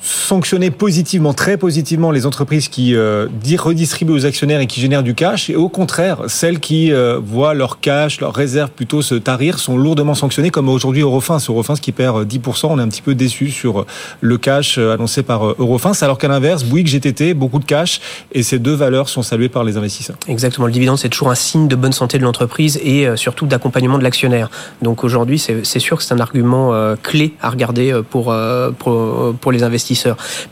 sanctionner 0.00 0.70
positivement, 0.70 1.34
très 1.34 1.56
positivement 1.56 2.10
les 2.10 2.26
entreprises 2.26 2.68
qui 2.68 2.94
euh, 2.94 3.26
redistribuent 3.58 4.12
aux 4.12 4.26
actionnaires 4.26 4.60
et 4.60 4.66
qui 4.66 4.80
génèrent 4.80 5.02
du 5.02 5.14
cash, 5.14 5.50
et 5.50 5.56
au 5.56 5.68
contraire, 5.68 6.22
celles 6.28 6.60
qui 6.60 6.92
euh, 6.92 7.18
voient 7.22 7.54
leur 7.54 7.80
cash, 7.80 8.20
leurs 8.20 8.34
réserves 8.34 8.70
plutôt 8.70 9.02
se 9.02 9.14
tarir, 9.14 9.58
sont 9.58 9.76
lourdement 9.76 10.14
sanctionnées, 10.14 10.50
comme 10.50 10.68
aujourd'hui 10.68 11.02
Eurofins. 11.02 11.38
Eurofins 11.48 11.74
qui 11.74 11.92
perd 11.92 12.26
10%, 12.26 12.66
on 12.70 12.78
est 12.78 12.82
un 12.82 12.88
petit 12.88 13.02
peu 13.02 13.14
déçu 13.14 13.50
sur 13.50 13.86
le 14.20 14.38
cash 14.38 14.78
euh, 14.78 14.94
annoncé 14.94 15.22
par 15.22 15.46
euh, 15.46 15.56
Eurofins, 15.58 15.92
alors 16.00 16.18
qu'à 16.18 16.28
l'inverse, 16.28 16.64
Bouygues, 16.64 16.88
GTT, 16.88 17.34
beaucoup 17.34 17.58
de 17.58 17.64
cash, 17.64 18.00
et 18.32 18.42
ces 18.42 18.58
deux 18.58 18.74
valeurs 18.74 19.08
sont 19.08 19.22
saluées 19.22 19.48
par 19.48 19.64
les 19.64 19.76
investisseurs. 19.76 20.16
Exactement, 20.28 20.66
le 20.66 20.72
dividende, 20.72 20.98
c'est 20.98 21.08
toujours 21.08 21.30
un 21.30 21.34
signe 21.34 21.68
de 21.68 21.76
bonne 21.76 21.92
santé 21.92 22.18
de 22.18 22.24
l'entreprise 22.24 22.78
et 22.82 23.06
surtout 23.16 23.46
d'accompagnement 23.46 23.98
de 23.98 24.04
l'actionnaire. 24.04 24.50
Donc 24.82 25.04
aujourd'hui, 25.04 25.38
c'est 25.38 25.78
sûr 25.78 25.96
que 25.96 26.02
c'est 26.02 26.14
un 26.14 26.20
argument 26.20 26.72
clé 27.02 27.34
à 27.40 27.50
regarder 27.50 28.00
pour, 28.10 28.34
pour 29.40 29.52
les 29.52 29.62
investisseurs 29.62 29.87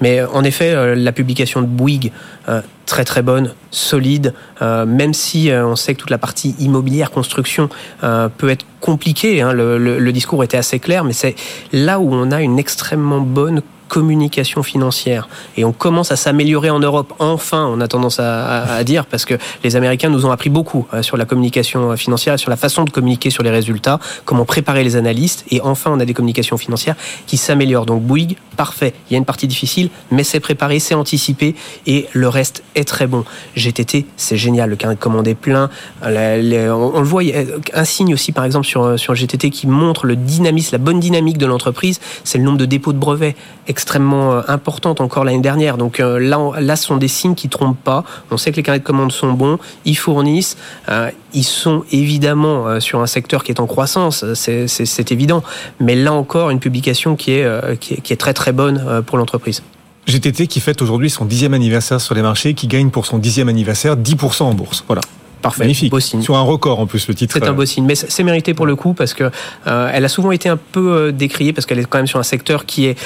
mais 0.00 0.22
en 0.22 0.44
effet, 0.44 0.74
euh, 0.74 0.94
la 0.94 1.12
publication 1.12 1.60
de 1.60 1.66
Bouygues, 1.66 2.12
euh, 2.48 2.60
très 2.86 3.04
très 3.04 3.22
bonne, 3.22 3.54
solide, 3.70 4.32
euh, 4.62 4.86
même 4.86 5.12
si 5.12 5.50
on 5.52 5.76
sait 5.76 5.94
que 5.94 6.00
toute 6.00 6.10
la 6.10 6.18
partie 6.18 6.54
immobilière, 6.58 7.10
construction 7.10 7.68
peut 8.00 8.48
être 8.48 8.64
compliquée, 8.80 9.42
hein, 9.42 9.52
le, 9.52 10.12
discours 10.12 10.44
était 10.44 10.56
assez 10.56 10.78
clair, 10.78 11.04
mais 11.04 11.12
c'est 11.12 11.34
là 11.72 11.98
où 12.00 12.08
on 12.12 12.30
a 12.30 12.40
une 12.40 12.58
extrêmement 12.58 13.20
bonne 13.20 13.62
communication 13.88 14.62
financière. 14.62 15.28
Et 15.56 15.64
on 15.64 15.72
commence 15.72 16.12
à 16.12 16.16
s'améliorer 16.16 16.70
en 16.70 16.78
Europe, 16.78 17.14
enfin, 17.18 17.66
on 17.66 17.80
a 17.80 17.88
tendance 17.88 18.20
à, 18.20 18.82
dire, 18.84 19.06
parce 19.06 19.24
que 19.24 19.34
les 19.64 19.76
Américains 19.76 20.10
nous 20.10 20.26
ont 20.26 20.30
appris 20.30 20.50
beaucoup 20.50 20.86
euh, 20.92 21.02
sur 21.02 21.16
la 21.16 21.24
communication 21.24 21.92
euh, 21.92 21.96
financière, 21.96 22.38
sur 22.38 22.50
la 22.50 22.56
façon 22.56 22.84
de 22.84 22.90
communiquer 22.90 23.30
sur 23.30 23.42
les 23.42 23.50
résultats, 23.50 23.98
comment 24.24 24.44
préparer 24.44 24.84
les 24.84 24.96
analystes, 24.96 25.44
et 25.50 25.60
enfin, 25.60 25.90
on 25.92 26.00
a 26.00 26.04
des 26.04 26.14
communications 26.14 26.58
financières 26.58 26.96
qui 27.26 27.36
s'améliorent. 27.36 27.86
Donc 27.86 28.02
Bouygues, 28.02 28.36
parfait. 28.56 28.94
Il 29.08 29.14
y 29.14 29.16
a 29.16 29.18
une 29.18 29.24
partie 29.24 29.46
difficile, 29.46 29.90
mais 30.10 30.24
c'est 30.24 30.40
préparé, 30.40 30.78
c'est 30.78 30.94
anticipé, 30.94 31.54
et 31.86 32.06
le 32.12 32.28
reste 32.28 32.62
est 32.76 32.84
très 32.84 33.06
bon. 33.06 33.24
GTT, 33.56 34.06
c'est 34.16 34.36
génial, 34.36 34.70
le 34.70 34.76
carnet 34.76 34.94
de 34.94 35.00
commande 35.00 35.26
est 35.26 35.34
plein. 35.34 35.68
on, 36.02 36.08
le 36.08 37.02
voit, 37.02 37.22
a 37.22 37.80
un 37.80 37.84
signe 37.84 38.14
aussi, 38.14 38.30
par 38.30 38.44
exemple, 38.44 38.66
sur, 38.66 38.98
sur 38.98 39.14
GTT 39.14 39.50
qui 39.50 39.66
montre 39.66 40.06
le 40.06 40.14
dynamisme, 40.14 40.70
la 40.72 40.78
bonne 40.78 41.00
dynamique 41.00 41.38
de 41.38 41.46
l'entreprise, 41.46 42.00
c'est 42.22 42.38
le 42.38 42.44
nombre 42.44 42.58
de 42.58 42.66
dépôts 42.66 42.92
de 42.92 42.98
brevets 42.98 43.34
extrêmement 43.68 44.32
euh, 44.32 44.42
importante 44.48 45.00
encore 45.00 45.24
l'année 45.24 45.40
dernière. 45.40 45.76
Donc 45.76 46.00
euh, 46.00 46.18
là, 46.18 46.38
là, 46.60 46.76
ce 46.76 46.84
sont 46.84 46.96
des 46.96 47.08
signes 47.08 47.34
qui 47.34 47.48
trompent 47.48 47.82
pas. 47.82 48.04
On 48.30 48.36
sait 48.36 48.52
que 48.52 48.56
les 48.56 48.62
carnets 48.62 48.80
de 48.80 48.84
commandes 48.84 49.12
sont 49.12 49.32
bons, 49.32 49.58
ils 49.84 49.96
fournissent, 49.96 50.56
euh, 50.88 51.10
ils 51.32 51.44
sont 51.44 51.84
évidemment 51.92 52.80
sur 52.80 53.00
un 53.00 53.06
secteur 53.06 53.44
qui 53.44 53.52
est 53.52 53.60
en 53.60 53.66
croissance, 53.66 54.24
c'est 54.34 55.12
évident. 55.12 55.42
Mais 55.80 55.94
là 55.94 56.12
encore, 56.12 56.50
une 56.50 56.60
publication 56.60 57.16
qui 57.16 57.32
est 57.32 58.16
très 58.18 58.32
très 58.32 58.52
bonne 58.52 59.02
pour 59.04 59.18
l'entreprise. 59.18 59.62
GTT 60.06 60.46
qui 60.46 60.60
fête 60.60 60.82
aujourd'hui 60.82 61.10
son 61.10 61.24
dixième 61.24 61.54
anniversaire 61.54 62.00
sur 62.00 62.14
les 62.14 62.22
marchés, 62.22 62.54
qui 62.54 62.66
gagne 62.66 62.90
pour 62.90 63.06
son 63.06 63.18
dixième 63.18 63.48
anniversaire 63.48 63.96
10% 63.96 64.42
en 64.44 64.54
bourse. 64.54 64.84
Voilà. 64.86 65.02
Parfait. 65.42 65.64
Magnifique. 65.64 65.90
Beau 65.90 66.00
signe. 66.00 66.22
Sur 66.22 66.36
un 66.36 66.42
record 66.42 66.80
en 66.80 66.86
plus 66.86 67.06
le 67.08 67.14
titre. 67.14 67.34
C'est 67.38 67.46
un 67.46 67.52
beau 67.52 67.66
signe, 67.66 67.84
mais 67.84 67.94
c'est 67.94 68.22
mérité 68.22 68.54
pour 68.54 68.66
le 68.66 68.76
coup 68.76 68.94
parce 68.94 69.14
que 69.14 69.30
elle 69.66 70.04
a 70.04 70.08
souvent 70.08 70.32
été 70.32 70.48
un 70.48 70.56
peu 70.56 71.12
décriée 71.12 71.52
parce 71.52 71.66
qu'elle 71.66 71.78
est 71.78 71.84
quand 71.84 71.98
même 71.98 72.06
sur 72.06 72.18
un 72.18 72.24
secteur 72.24 72.66
qui 72.66 72.86
est 72.86 72.98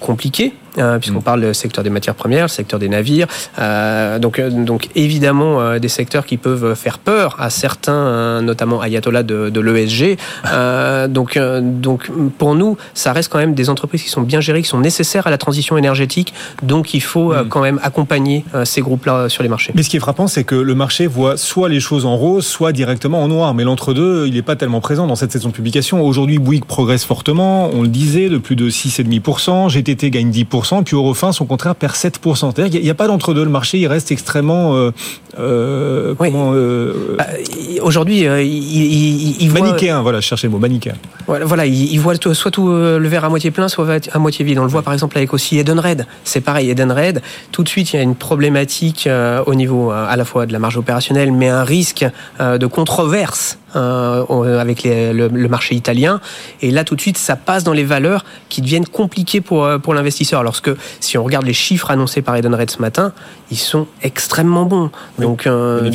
compliqué 0.00 0.52
puisqu'on 1.00 1.20
mm. 1.20 1.22
parle 1.22 1.46
du 1.46 1.54
secteur 1.54 1.84
des 1.84 1.90
matières 1.90 2.14
premières, 2.14 2.44
le 2.44 2.48
secteur 2.48 2.78
des 2.78 2.88
navires. 2.88 3.26
donc, 4.20 4.40
donc 4.40 4.88
évidemment, 4.94 5.78
des 5.78 5.88
secteurs 5.88 6.26
qui 6.26 6.36
peuvent 6.36 6.74
faire 6.74 6.98
peur 6.98 7.36
à 7.38 7.50
certains, 7.50 8.42
notamment 8.42 8.80
Ayatollah 8.80 9.22
de, 9.22 9.50
de 9.50 9.60
l'ESG. 9.60 10.18
donc, 11.08 11.38
donc 11.38 12.10
pour 12.38 12.54
nous, 12.54 12.76
ça 12.94 13.12
reste 13.12 13.32
quand 13.32 13.38
même 13.38 13.54
des 13.54 13.70
entreprises 13.70 14.02
qui 14.02 14.10
sont 14.10 14.22
bien 14.22 14.40
gérées, 14.40 14.62
qui 14.62 14.68
sont 14.68 14.80
nécessaires 14.80 15.26
à 15.26 15.30
la 15.30 15.38
transition 15.38 15.76
énergétique. 15.76 16.34
Donc 16.62 16.94
il 16.94 17.02
faut 17.02 17.32
mm. 17.32 17.48
quand 17.48 17.62
même 17.62 17.80
accompagner 17.82 18.44
ces 18.64 18.80
groupes-là 18.80 19.28
sur 19.28 19.42
les 19.42 19.48
marchés. 19.48 19.72
Mais 19.74 19.82
ce 19.82 19.90
qui 19.90 19.96
est 19.96 20.00
frappant, 20.00 20.26
c'est 20.26 20.44
que 20.44 20.54
le 20.54 20.74
marché 20.74 21.06
voit 21.06 21.36
soit 21.36 21.68
les 21.68 21.80
choses 21.80 22.06
en 22.06 22.16
rose, 22.16 22.46
soit 22.46 22.72
directement 22.72 23.22
en 23.22 23.28
noir. 23.28 23.54
Mais 23.54 23.64
l'entre-deux, 23.64 24.26
il 24.26 24.34
n'est 24.34 24.42
pas 24.42 24.56
tellement 24.56 24.80
présent 24.80 25.06
dans 25.06 25.16
cette 25.16 25.32
saison 25.32 25.48
de 25.48 25.54
publication. 25.54 26.02
Aujourd'hui, 26.02 26.38
Bouygues 26.38 26.64
progresse 26.64 27.04
fortement, 27.04 27.70
on 27.72 27.82
le 27.82 27.88
disait, 27.88 28.28
de 28.28 28.38
plus 28.38 28.56
de 28.56 28.70
6,5%. 28.70 29.70
GTT 29.70 30.10
gagne 30.10 30.30
10%, 30.30 30.65
puis 30.84 30.96
Eurofins, 30.96 31.32
son 31.32 31.46
contraire, 31.46 31.74
perd 31.74 31.94
7%. 31.94 32.18
C'est-à-dire 32.34 32.70
qu'il 32.70 32.82
n'y 32.82 32.90
a, 32.90 32.94
pas 32.94 33.06
d'entre-deux. 33.06 33.44
Le 33.44 33.50
marché, 33.50 33.78
il 33.78 33.86
reste 33.86 34.10
extrêmement... 34.10 34.74
Euh, 34.74 34.90
euh, 35.38 36.14
euh 36.20 37.16
bah, 37.18 37.26
Aujourd'hui, 37.82 38.20
il, 38.20 38.42
il, 38.42 39.42
il, 39.42 39.52
Manichéen, 39.52 40.02
voilà, 40.02 40.20
je 40.20 40.26
cherchais 40.26 40.46
le 40.46 40.52
mot, 40.52 40.58
manichéen. 40.58 40.94
Voilà, 41.26 41.44
voilà 41.44 41.66
il, 41.66 41.98
voit 41.98 42.14
soit 42.32 42.50
tout 42.50 42.68
le 42.68 43.08
verre 43.08 43.24
à 43.24 43.28
moitié 43.28 43.50
plein, 43.50 43.68
soit 43.68 43.86
à 44.12 44.18
moitié 44.18 44.44
vide. 44.44 44.58
On 44.58 44.62
le 44.62 44.68
voit 44.68 44.82
par 44.82 44.92
exemple 44.92 45.16
avec 45.16 45.34
aussi 45.34 45.58
Edenred. 45.58 46.06
C'est 46.24 46.40
pareil, 46.40 46.70
Edenred, 46.70 47.22
tout 47.52 47.62
de 47.62 47.68
suite, 47.68 47.92
il 47.92 47.96
y 47.96 47.98
a 47.98 48.02
une 48.02 48.14
problématique 48.14 49.08
au 49.46 49.54
niveau 49.54 49.90
à 49.90 50.16
la 50.16 50.24
fois 50.24 50.46
de 50.46 50.52
la 50.52 50.58
marge 50.58 50.78
opérationnelle, 50.78 51.32
mais 51.32 51.48
un 51.48 51.64
risque 51.64 52.06
de 52.40 52.66
controverse 52.66 53.58
euh, 53.76 54.58
avec 54.58 54.84
le, 54.84 55.48
marché 55.48 55.74
italien. 55.74 56.20
Et 56.62 56.70
là, 56.70 56.84
tout 56.84 56.96
de 56.96 57.00
suite, 57.00 57.18
ça 57.18 57.36
passe 57.36 57.64
dans 57.64 57.72
les 57.72 57.84
valeurs 57.84 58.24
qui 58.48 58.62
deviennent 58.62 58.86
compliquées 58.86 59.40
pour, 59.40 59.64
euh, 59.64 59.78
pour 59.78 59.94
l'investisseur. 59.94 60.42
Lorsque, 60.42 60.70
si 61.00 61.18
on 61.18 61.24
regarde 61.24 61.46
les 61.46 61.52
chiffres 61.52 61.90
annoncés 61.90 62.22
par 62.22 62.36
Edenred 62.36 62.70
ce 62.70 62.80
matin, 62.80 63.12
ils 63.50 63.58
sont 63.58 63.86
extrêmement 64.02 64.64
bons. 64.64 64.90
donc, 65.18 65.46
euh, 65.46 65.90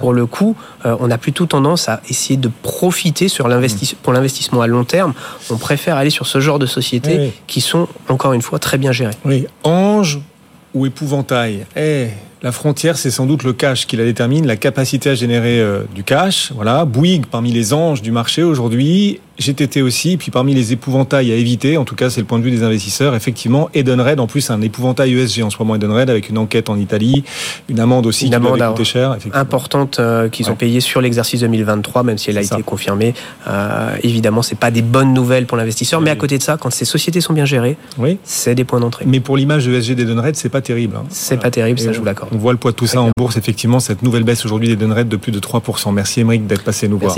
pour, 0.00 0.12
le 0.12 0.26
coup, 0.26 0.56
on 0.84 1.10
a 1.10 1.18
plutôt 1.18 1.46
tendance 1.46 1.88
à 1.88 2.00
essayer 2.08 2.36
de 2.36 2.50
profiter 2.62 3.28
sur 3.28 3.48
l'investissement, 3.48 3.98
pour 4.02 4.12
l'investissement 4.12 4.60
à 4.60 4.66
long 4.66 4.84
terme. 4.84 5.14
On 5.50 5.56
préfère 5.56 5.96
aller 5.96 6.10
sur 6.10 6.26
ce 6.26 6.40
genre 6.40 6.58
de 6.58 6.66
sociétés 6.66 7.32
qui 7.46 7.60
sont, 7.60 7.88
encore 8.08 8.32
une 8.32 8.42
fois, 8.42 8.58
très 8.58 8.78
bien 8.78 8.92
gérées. 8.92 9.14
Oui, 9.24 9.46
Ange 9.64 10.20
ou 10.74 10.86
épouvantail? 10.86 11.66
Eh, 11.76 12.08
la 12.42 12.52
frontière, 12.52 12.98
c'est 12.98 13.10
sans 13.10 13.26
doute 13.26 13.42
le 13.44 13.52
cash 13.52 13.86
qui 13.86 13.96
la 13.96 14.04
détermine, 14.04 14.46
la 14.46 14.56
capacité 14.56 15.10
à 15.10 15.14
générer 15.14 15.58
euh, 15.58 15.82
du 15.94 16.04
cash. 16.04 16.52
Voilà, 16.54 16.84
Bouygues 16.84 17.26
parmi 17.26 17.50
les 17.50 17.72
anges 17.72 18.02
du 18.02 18.12
marché 18.12 18.42
aujourd'hui, 18.42 19.20
GTT 19.38 19.82
aussi, 19.82 20.16
puis 20.16 20.30
parmi 20.30 20.54
les 20.54 20.72
épouvantails 20.72 21.32
à 21.32 21.34
éviter, 21.34 21.76
en 21.76 21.84
tout 21.84 21.94
cas 21.94 22.10
c'est 22.10 22.20
le 22.20 22.26
point 22.26 22.38
de 22.38 22.44
vue 22.44 22.50
des 22.50 22.62
investisseurs, 22.62 23.14
effectivement, 23.14 23.68
Edenred, 23.74 24.20
en 24.20 24.26
plus 24.26 24.50
un 24.50 24.60
épouvantail 24.60 25.14
ESG 25.14 25.42
en 25.42 25.50
ce 25.50 25.58
moment, 25.58 25.74
Edenred, 25.74 26.10
avec 26.10 26.28
une 26.28 26.38
enquête 26.38 26.68
en 26.68 26.78
Italie, 26.78 27.24
une 27.68 27.80
amende 27.80 28.06
aussi 28.06 28.24
une 28.24 28.30
qui 28.30 28.36
amende 28.36 28.60
coûté 28.60 28.84
cher. 28.84 29.16
Importante 29.32 29.98
euh, 29.98 30.28
qu'ils 30.28 30.50
ont 30.50 30.56
payée 30.56 30.80
sur 30.80 31.00
l'exercice 31.00 31.40
2023, 31.40 32.02
même 32.02 32.18
si 32.18 32.30
elle 32.30 32.38
a 32.38 32.42
été 32.42 32.62
confirmée. 32.62 33.14
Euh, 33.48 33.96
évidemment, 34.02 34.42
c'est 34.42 34.58
pas 34.58 34.70
des 34.70 34.82
bonnes 34.82 35.12
nouvelles 35.12 35.46
pour 35.46 35.56
l'investisseur, 35.56 36.00
mais 36.00 36.10
à 36.10 36.16
côté 36.16 36.38
de 36.38 36.42
ça, 36.42 36.56
quand 36.58 36.70
ces 36.70 36.84
sociétés 36.84 37.20
sont 37.20 37.32
bien 37.32 37.44
gérées, 37.44 37.76
oui. 37.98 38.18
c'est 38.24 38.54
des 38.54 38.64
points 38.64 38.80
d'entrée. 38.80 39.04
Mais 39.06 39.20
pour 39.20 39.36
l'image 39.36 39.68
ESG 39.68 39.94
d'Edenred, 39.94 40.36
c'est 40.36 40.48
pas 40.48 40.60
terrible. 40.60 40.96
Hein. 40.96 41.04
C'est 41.10 41.40
pas 41.40 41.50
terrible, 41.50 41.78
ça 41.78 41.92
je 41.92 41.98
vous 41.98 42.04
l'accorde. 42.04 42.25
On 42.32 42.38
voit 42.38 42.52
le 42.52 42.58
poids 42.58 42.72
de 42.72 42.76
tout 42.76 42.86
ça 42.86 43.00
en 43.00 43.10
bourse, 43.16 43.36
effectivement, 43.36 43.80
cette 43.80 44.02
nouvelle 44.02 44.24
baisse 44.24 44.44
aujourd'hui 44.44 44.68
d'Edenred 44.68 45.08
de 45.08 45.16
plus 45.16 45.32
de 45.32 45.40
3%. 45.40 45.92
Merci 45.92 46.20
Émeric 46.20 46.46
d'être 46.46 46.64
passé 46.64 46.88
nous 46.88 46.98
voir. 46.98 47.14